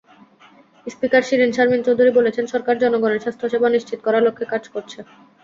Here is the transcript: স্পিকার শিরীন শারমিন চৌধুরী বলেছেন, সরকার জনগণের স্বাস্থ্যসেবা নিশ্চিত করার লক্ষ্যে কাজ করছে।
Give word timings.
স্পিকার 0.87 1.23
শিরীন 1.23 1.51
শারমিন 1.53 1.81
চৌধুরী 1.83 2.11
বলেছেন, 2.15 2.45
সরকার 2.53 2.75
জনগণের 2.83 3.23
স্বাস্থ্যসেবা 3.23 3.67
নিশ্চিত 3.71 3.99
করার 4.03 4.25
লক্ষ্যে 4.27 4.51
কাজ 4.53 4.63
করছে। 4.73 4.99